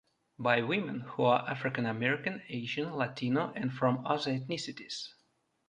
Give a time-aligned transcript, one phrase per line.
[0.39, 5.09] By women who are African American, Asian, Latino and from other ethnicities.